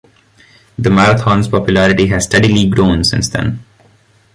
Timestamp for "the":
0.79-0.89